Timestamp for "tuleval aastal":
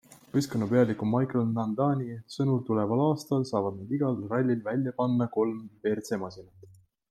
2.71-3.45